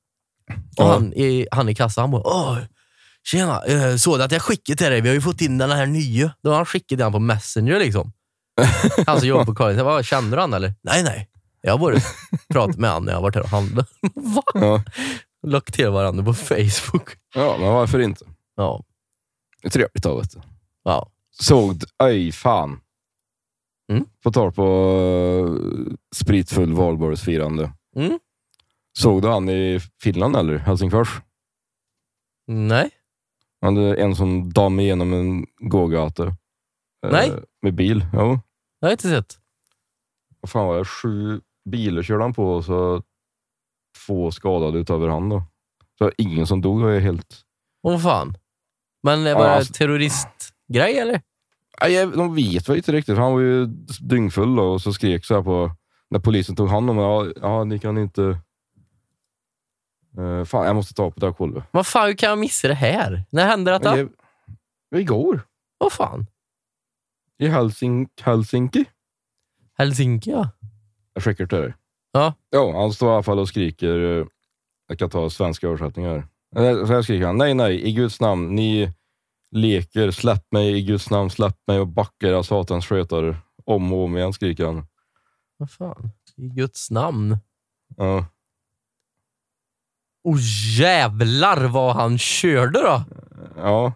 [0.75, 0.93] Ja.
[0.93, 2.57] han, i, han i kassan, han bara Åh,
[3.23, 5.01] Tjena, eh, såg du att jag skickade till dig?
[5.01, 6.31] Vi har ju fått in den här nya.
[6.43, 8.12] Då har han skickat den på Messenger liksom.
[9.07, 9.77] Han som jobbar på Carlings.
[9.77, 10.73] Jag bara, känner du han eller?
[10.81, 11.29] Nej, nej.
[11.62, 11.95] Jag har bara
[12.53, 13.89] pratat med han när jag har varit här och handlat.
[14.15, 14.43] Va?
[14.53, 14.83] Ja.
[15.47, 17.09] Lagt till varandra på Facebook.
[17.35, 18.25] ja, men varför inte?
[18.55, 18.83] Ja.
[19.63, 20.41] Trevligt då, vet du.
[20.84, 21.10] ja.
[21.32, 22.82] Såg Oj, fan.
[23.91, 24.06] Mm.
[24.24, 24.63] På tal på
[25.48, 27.74] uh, spritfull valborgsfirande.
[27.95, 28.19] Mm.
[28.98, 31.22] Såg du han i Finland eller Helsingfors?
[32.48, 32.89] Nej.
[33.62, 36.24] Han hade en som dammade igenom en gågata.
[36.28, 37.32] eh, Nej.
[37.62, 38.06] Med bil.
[38.13, 38.39] Jo.
[38.80, 39.38] Jag har inte sett.
[40.41, 40.86] Vad fan var det?
[40.86, 43.04] Sju bilar körde han på och så
[44.06, 45.43] två skadade utöver han då.
[45.98, 46.82] Så ingen som dog.
[46.82, 47.41] var helt...
[47.84, 48.38] Åh fan.
[49.03, 51.21] Men det var Ja, det alltså- terroristgrej eller?
[51.81, 53.17] Jag- de vet väl inte riktigt.
[53.17, 53.65] Han var ju
[54.01, 55.71] dyngfull då, och så skrek så här på
[56.09, 57.33] när polisen tog hand om honom.
[57.35, 58.38] Ja, ja, ni kan inte...
[60.17, 61.63] Eh, fan, jag måste ta på det här kolvet.
[61.71, 63.23] Vad fan, hur kan jag missa det här?
[63.29, 63.95] När hände detta?
[63.95, 64.09] Det-
[64.99, 65.41] Igår.
[65.77, 66.25] Vad fan?
[67.38, 68.85] I Helsing Helsinki.
[69.77, 70.49] Helsinki ja.
[71.13, 71.73] Jag skickar till dig.
[72.12, 72.33] Ja.
[72.49, 74.19] Ja, han står i alla fall och skriker.
[74.19, 74.25] eh,
[74.88, 76.27] Jag kan ta svenska översättningar.
[76.55, 77.38] Eh, Så här skriker han.
[77.38, 78.55] Nej, nej, i Guds namn.
[78.55, 78.93] Ni
[79.51, 80.12] leker.
[80.12, 81.29] Släpp mig i Guds namn.
[81.29, 83.38] Släpp mig och backa era satans skötare.
[83.65, 84.88] Om och om igen skriker han.
[85.57, 86.12] Vad fan?
[86.38, 87.38] I Guds namn.
[87.97, 88.25] Ja.
[90.23, 90.38] Oh
[90.79, 93.03] jävlar vad han körde då!
[93.57, 93.93] ja,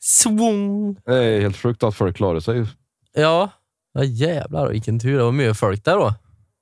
[0.00, 0.94] Swung!
[1.04, 2.66] det är helt sjukt att folk klarar sig.
[3.12, 3.50] Ja.
[3.92, 5.18] ja jävlar vilken tur.
[5.18, 6.14] Det var mycket folk där då.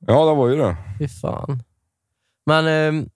[0.06, 0.76] Ja, det var ju det.
[0.98, 1.62] Fy fan.
[2.46, 2.66] Men...
[2.66, 3.08] ehm,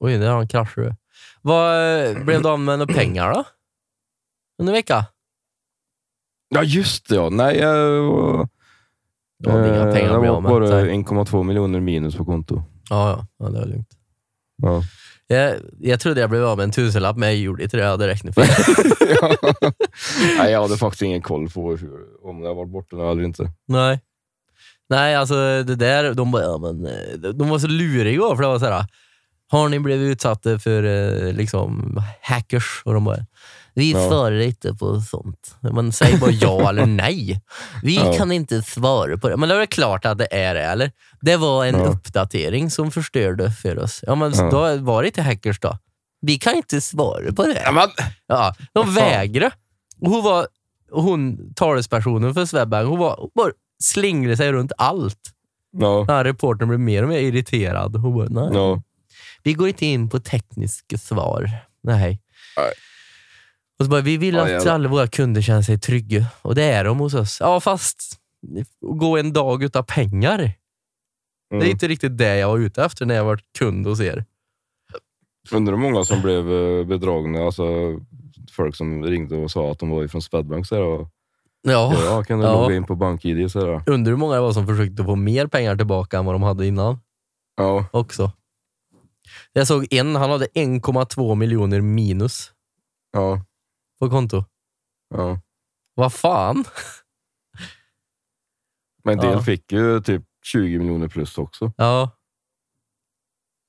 [0.00, 0.96] oj, där han kraschat.
[1.42, 3.44] Vad eh, blev det av med några pengar då?
[4.58, 5.04] Under vecka?
[6.48, 7.14] Ja, just det.
[7.14, 7.30] Ja.
[7.30, 8.48] Nej, jag...
[9.38, 10.50] Det var inga eh, pengar att bli var med.
[10.50, 10.84] bara Så här.
[10.84, 12.62] 1,2 miljoner minus på konto.
[12.90, 13.26] Ja, ja.
[13.38, 13.88] ja det var lugnt.
[14.62, 14.82] Ja.
[15.26, 17.82] Jag, jag trodde jag blev av med en tusenlapp, men jag gjorde inte det.
[17.82, 18.48] Jag hade räknat fel.
[20.38, 21.90] Nej, jag hade faktiskt ingen koll på hur,
[22.22, 23.50] om har varit borta eller inte.
[23.66, 24.00] Nej.
[24.88, 28.48] Nej, alltså det där, de, bara, ja, men, eh, de var så luriga för det
[28.48, 28.84] var så här.
[29.50, 32.82] Har ni blivit utsatta för eh, liksom, hackers?
[32.84, 33.26] Och de bara,
[33.74, 34.08] Vi Ja.
[34.08, 35.56] svarar inte på sånt.
[35.72, 37.40] Man säger bara ja eller nej.
[37.82, 38.12] Vi Ja.
[38.12, 39.36] kan inte svara på det.
[39.36, 40.90] Men då är det klart att det är det, eller?
[41.20, 41.84] Det var en Ja.
[41.86, 44.04] uppdatering som förstörde för oss.
[44.06, 44.50] Ja, men Ja.
[44.50, 45.78] Då var det inte hackers då.
[46.20, 47.62] Vi kan inte svara på det.
[47.64, 47.88] Ja, men,
[48.26, 49.54] Ja, de vägrade.
[50.00, 50.46] Och Hon var
[50.90, 52.88] hon talespersonen för Swedbank.
[52.88, 53.50] Hon, var, bara
[53.82, 55.18] slingrade sig runt allt.
[55.78, 57.96] ja, Den här reportern blev mer och mer irriterad.
[57.96, 58.50] Hon bara, nej.
[58.52, 58.82] ja.
[59.48, 61.50] Vi går inte in på tekniska svar.
[61.82, 62.20] Nej.
[62.56, 62.72] Nej.
[63.78, 66.26] Och så bara, vi vill att alla våra kunder känner sig trygga.
[66.42, 67.36] Och det är de hos oss.
[67.40, 68.20] Ja, fast
[68.80, 70.38] gå en dag utan pengar.
[70.38, 71.70] Det är Mm.
[71.70, 74.24] inte riktigt det jag var ute efter när jag var kund hos er.
[75.52, 77.38] Undrar hur många som blev eh, bedragna.
[77.44, 77.64] Alltså,
[78.52, 80.66] folk som ringde och sa att de var ifrån Swedbank.
[80.66, 81.08] Så och,
[81.62, 81.94] Ja.
[82.04, 82.52] ja, kan du Ja.
[82.62, 83.50] logga in på BankID?
[83.52, 83.82] Så.
[83.86, 86.66] Undrar hur många det var som försökte få mer pengar tillbaka än vad de hade
[86.66, 86.98] innan.
[87.56, 88.32] Ja, också.
[89.58, 92.52] Jag såg en, han hade 1,2 miljoner minus
[93.12, 93.44] ja,
[93.98, 94.44] på konto.
[95.14, 95.40] ja.
[95.94, 96.64] Vad fan?
[99.04, 99.42] Men en del Ja.
[99.42, 101.72] fick ju typ 20 miljoner plus också.
[101.76, 102.10] Ja.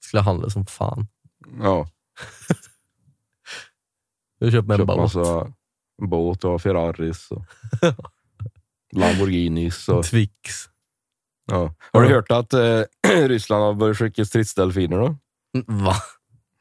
[0.03, 1.07] Skulle handla som fan.
[1.59, 1.89] Ja,
[4.39, 4.97] Jag köpte mig en köpt båt.
[4.97, 5.53] massa
[6.01, 7.45] båt och Ferraris och
[8.91, 9.89] Lamborghinis.
[9.89, 10.33] Och, Twix.
[11.45, 11.73] ja.
[11.93, 12.81] Har du hört att eh,
[13.27, 15.17] Ryssland har börjat skicka stridsdelfiner då?
[15.67, 15.95] Va?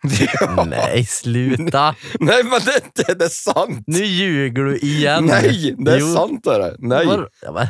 [0.66, 1.94] Nej, sluta.
[2.20, 3.84] Nej, men det, det, det är sant!
[3.86, 5.24] Nu ljuger du igen.
[5.24, 6.14] Nej, det är Jo.
[6.14, 6.76] sant är det.
[6.78, 7.06] Nej.
[7.06, 7.66] Var- Ja, men-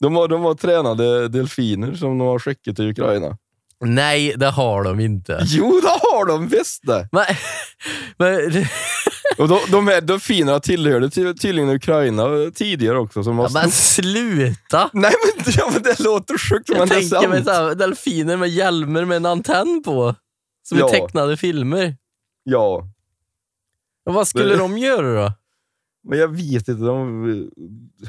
[0.00, 3.36] De har, de har tränade delfiner som de har skickat till Ukraina.
[3.84, 5.40] Nej, det har de inte.
[5.46, 7.08] Jo, det har de visst det!
[7.12, 7.24] Men,
[8.18, 8.64] men,
[9.38, 13.24] Och de, de här delfinerna tillhörde ty, tydligen Ukraina tidigare också.
[13.24, 14.90] Som har ja, men snott- sluta!
[14.92, 17.46] Nej, men, ja, men det låter sjukt, men Jag det är tänker mig sant.
[17.46, 20.14] så här, delfiner med hjälmer med en antenn på.
[20.62, 20.88] Som Ja.
[20.88, 21.96] tecknade filmer.
[22.42, 22.88] Ja,
[24.06, 25.32] Och vad skulle Det- de göra då?
[26.08, 26.82] men jag vet inte.
[26.84, 28.08] De eh,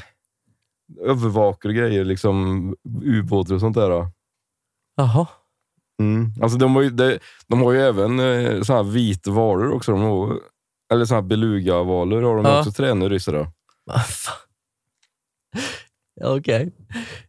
[1.10, 3.90] övervakar grejer, liksom ubåtar och sånt där.
[3.90, 4.08] då.
[4.96, 5.28] Jaha.
[6.00, 6.32] Mm.
[6.42, 9.92] Alltså, de, har ju, de, de har ju även eh, såna här vita valor också.
[9.92, 10.40] De har,
[10.94, 12.60] eller såna här beluga-valar har de Ja.
[12.60, 13.34] också tränat ryssar.
[13.34, 13.48] då.
[13.86, 14.36] Vad fan?
[16.16, 16.72] Ja, Okej.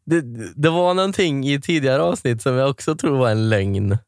[0.04, 0.20] Det,
[0.62, 3.98] det var någonting i tidigare avsnitt som jag också tror var en lögn.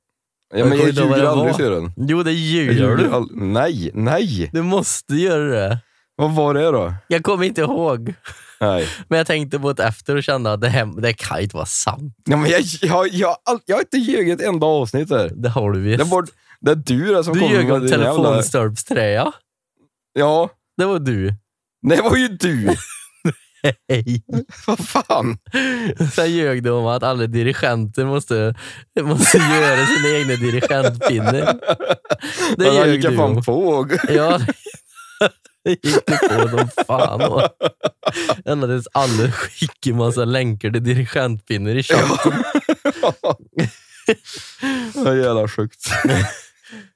[0.54, 1.92] Ja, men jag ljuger det aldrig, den.
[1.96, 3.10] Jo, det ljuger du.
[3.12, 3.28] all...
[3.32, 4.50] Nej, nej!
[4.52, 5.78] Du måste göra det.
[6.16, 6.94] Vad var det då?
[7.08, 8.14] Jag kommer inte ihåg.
[8.60, 8.88] Nej.
[9.08, 11.66] Men jag tänkte på det efter och kände att det, här, det kan inte vara
[11.66, 12.14] sant.
[12.24, 15.30] Ja, men jag, jag, jag, jag, jag har inte ljugit ett enda avsnitt där.
[15.34, 15.98] Det har du visst.
[15.98, 16.26] Det, var,
[16.60, 18.14] det är du där som du kommer ljög om med din jävla...
[18.14, 19.32] telefonstolpströja.
[20.12, 21.34] Ja, Det var du.
[21.82, 22.66] det var ju du.
[23.88, 24.22] Hej.
[24.66, 25.38] Vad fan?
[26.12, 28.54] Sen ljög du om att alla dirigenter måste,
[29.00, 31.60] måste göra sina egna dirigentpinnar.
[32.56, 33.88] Det Men ljög gick jag fan på.
[34.08, 34.40] Ja,
[35.64, 37.48] det gick du på som fan.
[38.44, 42.32] Ända tills alla skickade massa länkar till dirigentpinnar i chatten.
[44.94, 45.90] Det är jävla sjukt.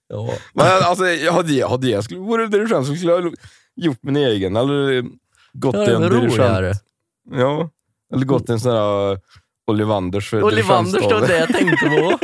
[0.08, 0.34] Ja.
[0.54, 3.34] Men alltså, hade, jag hade jag skulle vore dirigent så skulle jag
[3.76, 4.56] gjort min egen.
[4.56, 5.04] Eller
[5.52, 6.84] gått Ja, det en dirigent.
[7.30, 7.70] Ja.
[8.14, 9.18] Eller gått till en sån här uh,
[9.66, 11.20] Olivanders för Olivanders dirigentstave.
[11.20, 12.18] var det jag tänkte på.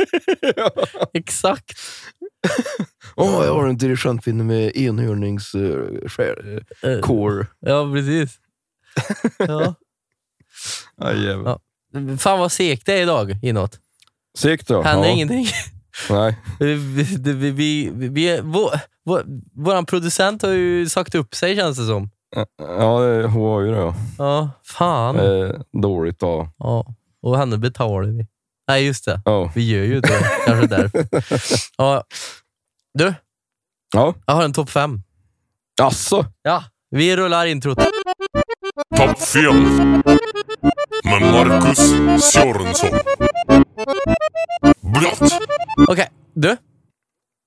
[1.13, 1.71] Exakt.
[3.15, 5.99] Åh, jag har en dirigentpinne med enhörnings uh,
[6.83, 7.47] Eh, core.
[7.59, 8.39] Ja, precis.
[9.47, 9.75] Ja.
[10.97, 11.59] Aj, jävlar.
[11.91, 12.17] Ja.
[12.17, 13.79] Fan vad segt det är idag inåt.
[14.37, 14.81] Segt då.
[14.81, 15.13] Händer ja.
[15.13, 15.47] ingenting.
[16.09, 16.37] Nej.
[16.59, 18.71] Vi, vi, vi, vi, vi, vår,
[19.03, 22.09] vår, våran producent har ju sagt upp sig känns det som.
[22.57, 23.77] Ja, det- har ju det.
[23.77, 23.93] Ja.
[24.17, 25.19] Ja, fan.
[25.19, 26.49] Eh, dåligt då.
[26.57, 26.85] Ja.
[27.21, 28.27] Och henne betalar vi.
[28.67, 29.21] Nej, just det.
[29.25, 29.51] Ja.
[29.55, 30.19] Vi gör ju det.
[30.45, 31.07] Kanske därför.
[31.77, 32.03] Ja.
[32.93, 33.13] Du,
[33.93, 34.13] Ja.
[34.25, 35.01] jag har en topp fem.
[35.81, 36.25] Alltså.
[36.41, 37.77] Ja, vi rullar introt.
[38.97, 40.01] Topp 5
[41.03, 41.77] med Marcus
[42.33, 42.89] Sörensson.
[44.81, 45.31] Blått.
[45.87, 46.57] Okej, du.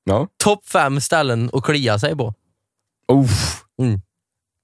[0.04, 0.28] Ja.
[0.44, 2.34] Topp fem ställen att klia sig på.
[3.12, 3.62] Uff.
[3.82, 4.00] Mm.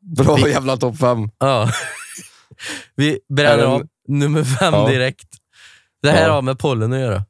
[0.05, 1.31] Bra Vi- jävla topp fem.
[1.39, 1.71] Ja.
[2.95, 4.89] Vi bränner Är av nummer fem Ja.
[4.89, 5.29] direkt.
[6.03, 6.33] Det här Ja.
[6.33, 7.25] har med pollen att göra.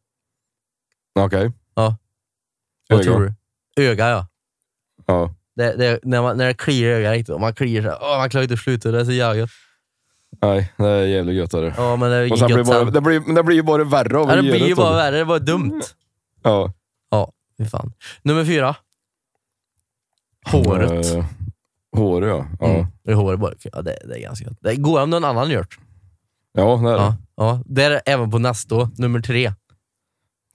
[1.18, 1.52] Okej.
[1.74, 1.96] Ja.
[2.88, 3.04] Vad Öga.
[3.12, 3.20] tror
[3.76, 3.82] du?
[3.84, 4.26] Öga, ja.
[5.06, 5.34] Ja.
[5.56, 8.18] Det, det, när, man, när det kliar i ögat och man kliar så här, åh,
[8.18, 9.50] man klarar inte att sluta, det är så jävla gött.
[10.42, 11.54] Nej, det är jävligt gött.
[11.54, 11.74] Är det.
[11.76, 13.84] Ja, men det är Och sen blir gött bara, det, blir, det blir ju bara
[13.84, 15.82] värre av Ja, det blir ju det, bara värre, det var dumt.
[16.42, 16.72] Ja.
[17.58, 17.92] Fy fan.
[18.22, 18.76] Nummer fyra.
[20.46, 21.14] Håret.
[21.14, 21.24] Eh,
[21.94, 22.46] håret, ja.
[22.60, 22.86] Ja, Mm.
[23.04, 23.52] Det är håret bara.
[23.72, 24.58] Ja, det, det är ganska gött.
[24.60, 25.78] Det går om någon annan gjort.
[26.52, 26.98] ja det är det.
[27.02, 27.62] Ja, ja.
[27.66, 29.52] Det är även på nästa nummer tre.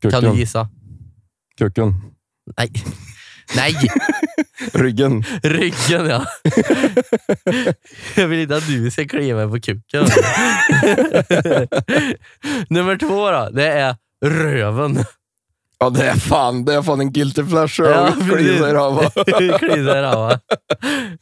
[0.01, 0.33] Kan Kucken.
[0.33, 0.69] du gissa?
[1.57, 1.93] Kucken.
[2.57, 2.71] Nej.
[3.55, 3.73] Nej,
[4.73, 5.23] Ryggen.
[5.43, 6.25] ryggen ja.
[8.15, 10.05] Jag vill inte att du ska klia mig på kuken.
[12.69, 14.97] Nummer två då, det är röven.
[15.79, 17.89] Ja, det är fan, det är fan en guilty pleasure.
[17.89, 18.57] Ja, precis.
[18.57, 18.95] Klia av.
[19.15, 19.23] va?
[19.25, 20.39] Klia sig då, va?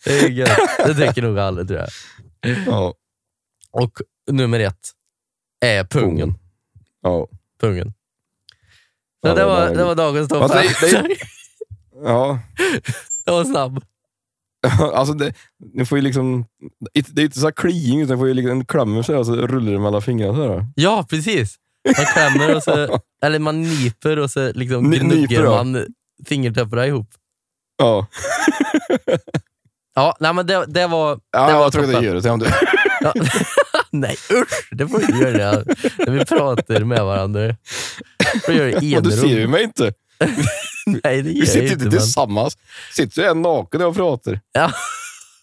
[0.05, 0.57] Det är gött.
[0.85, 1.89] Det tycker nog alla tror jag.
[2.67, 2.93] Ja,
[3.71, 4.91] Och nummer ett
[5.65, 6.33] är pungen.
[7.01, 7.27] ja.
[7.61, 7.93] pungen.
[9.21, 11.17] Så Ja, det, var, det var dagens topp det-
[12.03, 12.39] ja.
[13.25, 13.83] Det var snabb.
[14.93, 15.33] Alltså det,
[15.73, 16.45] ni får ju liksom,
[16.93, 19.35] det är inte så här kliing, utan får ju liksom en klämmer sig och så
[19.35, 20.35] rullar det mellan fingrarna.
[20.35, 20.67] Så här.
[20.75, 21.55] Ja, precis.
[21.97, 25.85] Man klämmer och så, eller man nyper och så liksom Ni- gnuggar man
[26.27, 27.09] fingertopparna ihop.
[27.77, 28.07] Ja,
[29.95, 31.19] Ja, nej, men det, det var...
[31.31, 32.21] ja det var jag toppen.
[32.21, 32.29] det.
[32.29, 32.45] Om du.
[33.01, 33.13] Ja.
[33.91, 34.67] nej, usch!
[34.71, 35.63] Det får du göra
[35.97, 37.55] när vi pratar med varandra.
[38.45, 39.51] Får göra Och du ser ju enrum.
[39.51, 39.93] mig inte.
[41.03, 41.83] Nej, det Vi gör sitter jag inte inte.
[41.83, 41.91] Men...
[41.91, 42.57] tillsammans.
[42.93, 44.39] Sitter jag naken och pratar?
[44.51, 44.71] Ja.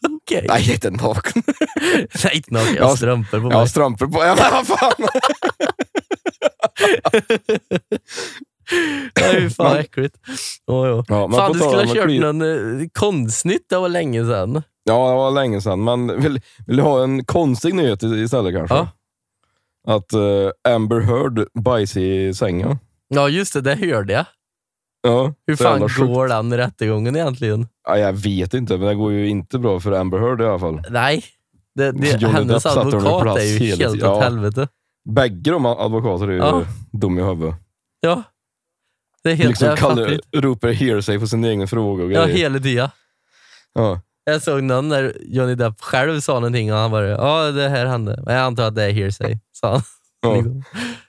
[0.08, 0.44] Okej.
[0.48, 1.42] Nej, jag är inte naken.
[2.24, 2.74] Nej, inte naken.
[2.76, 3.68] Jag har strumpor på Jag har mig.
[3.68, 4.18] strumpor på.
[4.24, 4.92] Ja, men vad fan.
[9.20, 10.16] Nej, fy fan vad äckligt.
[10.66, 11.04] Oh, jo.
[11.08, 12.42] Ja, Fan, du skulle ha kört kli- någon
[12.80, 14.62] eh, konstnytt, det var länge sedan.
[14.84, 15.84] Ja, det var länge sedan.
[15.84, 18.74] Men vill, vill du ha en konstig nyhet istället kanske?
[18.76, 18.88] Ja.
[19.88, 22.78] Att eh, Amber Heard bajs i sängen.
[23.08, 24.24] Ja, just det, det hörde jag.
[25.02, 26.06] Ja, Hur fan jävla sjukt.
[26.14, 27.68] går den rättegången egentligen?
[27.84, 30.58] Ja, jag vet inte, men det går ju inte bra för Amber Heard i alla
[30.58, 30.82] fall.
[30.90, 31.24] Nej,
[31.74, 34.20] det, det, hennes advokat är ju helt åt Ja.
[34.20, 34.68] helvete.
[35.08, 36.64] Bägge de advokater är ju Ja.
[36.92, 37.54] dum i huvudet.
[38.00, 38.22] Ja.
[39.22, 42.36] Det är helt Liksom kallar, ropar hearsay på sin egen fråga och Ja, grejer.
[42.38, 42.88] hela tiden.
[43.74, 44.00] Ja.
[44.24, 47.86] Jag såg någon när Johnny Depp själv sa någonting och han bara ja det här
[47.86, 48.22] hände.
[48.26, 49.82] Men jag antar att det är hearsay, sa han.
[50.22, 50.34] Ja.
[50.36, 50.62] Liksom.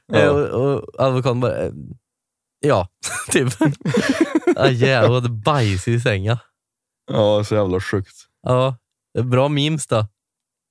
[0.08, 0.18] Ja.
[0.20, 1.72] Eh, Och, och advokaten bara, eh,
[2.60, 2.88] ja,
[3.32, 3.48] typ.
[4.56, 6.38] ah, jävlar, vad bajs i sängen.
[7.12, 8.16] Ja, så jävla sjukt.
[8.42, 8.76] Ja,
[9.14, 10.08] det är bra memes då.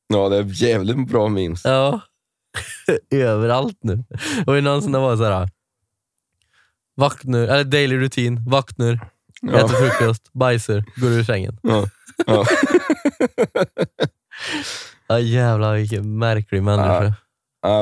[0.06, 1.64] Ja, det är jävligt bra memes.
[1.64, 2.00] Ja.
[3.10, 4.04] Överallt nu.
[4.46, 5.48] Och det är någon som det var såhär,
[6.96, 9.08] vaknar, eller daily rutin, vaknar,
[9.40, 9.52] Ja.
[9.52, 11.58] äter frukost, bajsar, går ur sängen.
[11.62, 11.88] Ja.
[12.26, 12.44] Ja.
[15.06, 17.04] Ja, jävlar vilken märklig människa.
[17.04, 17.14] Ja,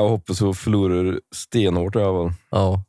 [0.01, 2.33] Jag hoppas att förlorar stenhårt i alla fall.
[2.49, 2.83] Ja.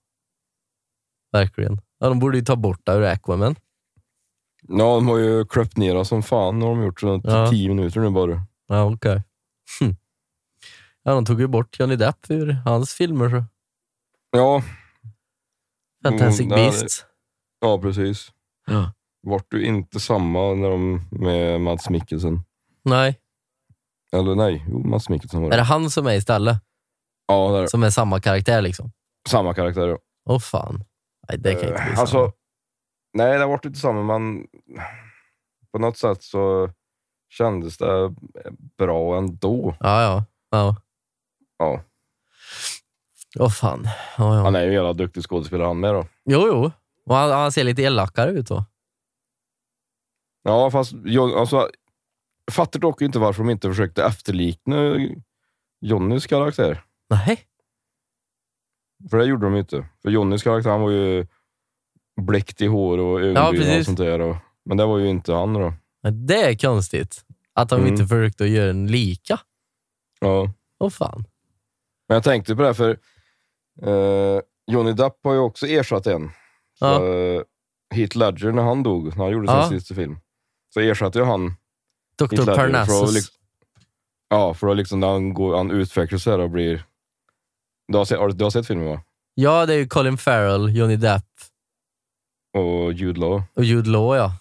[1.33, 1.81] Verkligen.
[1.99, 3.57] Ja, de borde ju ta bort det ur Aquaman.
[4.69, 6.63] Ja, de har ju klippt ner oss som fan.
[6.63, 7.51] har de gjort så Ja.
[7.51, 8.43] tio minuter nu bara.
[8.69, 9.23] Ja, okej.
[9.81, 9.97] Hm.
[11.03, 13.29] Ja, de tog ju bort Johnny Depp ur hans filmer.
[13.31, 13.45] Så.
[14.31, 14.63] Ja,
[16.05, 17.05] Fantastic Mm, det- Beasts.
[17.61, 18.33] ja precis.
[18.67, 18.93] Ja.
[19.23, 22.41] Vart du inte samma när de med Mads Mikkelsen?
[22.85, 23.21] Nej,
[24.13, 25.57] Eller nej, jo Mads Mikkelsen var är det.
[25.57, 26.57] det han som är istället?
[27.27, 27.69] Ja, det är det.
[27.69, 28.93] Som är samma karaktär liksom?
[29.29, 29.87] samma karaktär.
[29.89, 29.99] ja.
[30.29, 30.85] Åh fan.
[31.29, 32.01] Nej, det kan inte bli Eh, samma.
[32.01, 32.33] alltså,
[33.15, 34.47] nej, det vart inte samma, men
[35.73, 36.71] på något sätt så
[37.29, 38.15] kändes det
[38.79, 39.77] bra ändå.
[39.81, 40.25] Ja, ja.
[40.51, 40.77] ja.
[41.59, 41.81] Ja.
[43.39, 43.89] Åh fan.
[44.19, 44.43] Ja, ja.
[44.43, 46.07] Han är ju en jävla duktig skådespelare han med då.
[46.25, 46.71] Jo, jo.
[47.07, 48.65] Och han, han ser lite elakare ut då.
[50.43, 51.57] Ja, fast jag, alltså,
[52.45, 54.77] jag fattar dock inte varför de inte försökte efterlikna
[55.81, 56.85] Jonnys karaktär.
[57.11, 57.41] Nej.
[59.11, 59.89] För det gjorde de ju inte.
[60.03, 61.27] För Jonnys karaktär han var ju
[62.21, 63.77] bläckt i hår och ögonbryn och precis.
[63.77, 64.21] allt sånt där.
[64.21, 65.73] Och, men det var ju inte han då.
[66.11, 67.25] Det är konstigt.
[67.53, 67.93] Att de Mm.
[67.93, 69.41] inte försökte göra en lika.
[70.21, 70.53] Ja.
[70.79, 71.25] Åh fan.
[72.09, 72.91] Men jag tänkte på det här, för
[73.83, 76.31] eh, Johnny Depp har ju också ersatt en.
[76.79, 77.07] Så, Ja.
[77.07, 77.43] eh,
[77.95, 79.69] Heath Ledger, när han dog, när han gjorde sin Ja.
[79.69, 80.19] sista film,
[80.75, 81.55] så ersatte ju han
[82.19, 82.37] Dr.
[82.37, 83.15] Heath Parnassus.
[83.15, 83.35] liksom,
[84.29, 86.85] ja, för att liksom, när han, går, han utvecklas och blir...
[87.89, 89.01] Du har, sett, har du, du har sett filmen va?
[89.35, 91.25] Ja, det är ju Colin Farrell, Johnny Depp
[92.55, 93.43] Och Jude Law.
[93.57, 94.33] och Jude Law ja.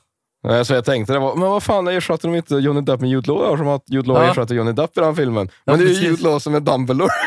[0.44, 3.10] Nej, Så jag tänkte, det var, men vad fan ersatte de inte Johnny Depp med
[3.10, 3.40] Jude Law?
[3.50, 3.58] då?
[3.58, 4.32] Som att Jude Law Ja.
[4.32, 5.50] ersatte Johnny Depp i den filmen.
[5.66, 6.08] Ja, Men det är ju.
[6.08, 7.10] Jude Law som är Dumbledore.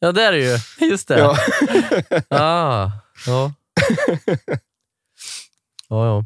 [0.00, 0.86] Ja, det är det ju.
[0.90, 1.18] Just det.
[1.18, 1.36] Ja.
[2.38, 2.90] Ah,
[3.26, 3.52] ja.
[5.88, 6.24] ja, ja.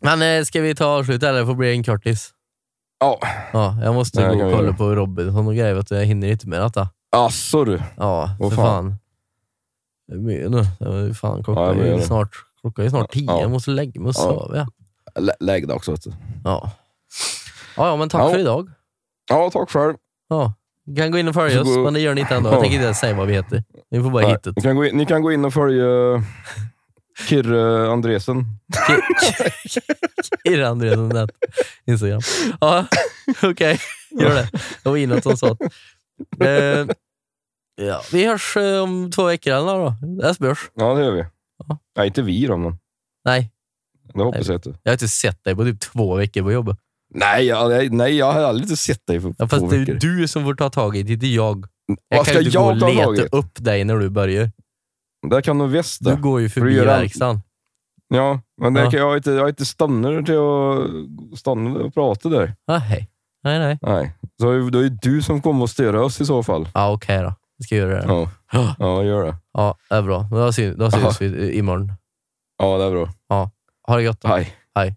[0.00, 2.30] Men eh, ska vi ta avslut eller får det bli en kortis?
[3.00, 3.18] Ja,
[3.52, 4.76] Ja, jag måste Nej, gå kan och vi kolla göra.
[4.76, 5.74] på Robinson och grejer.
[5.74, 5.94] vet du.
[5.94, 6.88] Jag hinner inte med detta.
[7.16, 7.82] asså du.
[7.96, 8.66] Ja, Åh, för fan.
[8.66, 8.94] fan.
[10.08, 10.62] Det är mycket nu.
[10.78, 12.06] Det är ju fan, klockan Ja, jag är ju vet det.
[12.06, 13.24] snart, klockan är snart tio.
[13.26, 13.40] Ja.
[13.40, 14.56] Jag måste lägga mig och sova.
[14.56, 14.66] Ja.
[15.20, 15.96] Lä- Lägg det också.
[16.44, 16.70] Ja.
[17.76, 18.70] Ja, ja, men tack för idag.
[19.30, 19.94] Ja, tack själv.
[20.28, 20.54] Ja.
[20.86, 22.48] Ni kan gå in och följa oss, men det gör ni inte ändå.
[22.48, 22.60] Jag Ja.
[22.60, 23.64] tänker inte ens säga vad vi heter.
[23.90, 25.84] Ni får bara hitta ni, kan gå in, ni kan gå in och följa
[27.28, 28.44] Kirre Andresen.
[30.44, 31.30] Irre Andreasson nät.
[31.86, 32.20] Instagram.
[32.60, 32.86] Ja,
[33.42, 33.80] okej.
[34.20, 34.48] Gör det.
[34.82, 35.56] Det var inåt som sa.
[36.40, 36.86] Eh,
[37.76, 39.94] ja, vi hörs eh, om två veckor eller då.
[40.28, 40.58] Esbjörns.
[40.74, 41.24] Ja, det gör vi.
[41.68, 41.78] Ja.
[41.96, 42.76] Nej, inte vi då, men
[43.24, 43.50] Nej,
[44.14, 44.68] det hoppas jag inte.
[44.82, 46.76] Jag har inte sett dig på typ två veckor på jobbet.
[47.14, 49.80] Nej, jag, nej, jag har aldrig inte sett dig på Ja, två fast det är
[49.80, 49.94] veckor.
[49.94, 51.66] ju du som får ta tag i det, inte jag.
[52.08, 53.38] Jag Vad kan ska ju inte gå och jag ta tag leta i?
[53.38, 54.50] upp dig när du börjar.
[55.30, 55.84] Det kan du det.
[56.00, 57.02] Du går ju För förbi gör allt.
[57.02, 57.40] verkstaden.
[58.08, 58.90] Ja, men det Ja.
[58.90, 62.54] kan jag, har inte, jag har inte stannat till att stanna och prata där.
[62.66, 63.08] Ah, hej.
[63.44, 63.78] Nej, nej.
[63.82, 64.12] Nej.
[64.40, 66.68] Så är- då är det du som kommer att störa oss i så fall.
[66.74, 67.34] Ja, okej då.
[67.62, 68.04] Jag ska göra det.
[68.08, 69.36] Ja, Ja, ja gör det.
[69.52, 70.26] ja det är bra.
[70.30, 71.92] Då syns, då syns vi imorgon.
[72.58, 73.08] Ja, det är bra.
[73.86, 74.28] Ha det gott då.
[74.28, 74.54] Hej.
[74.74, 74.96] Hej.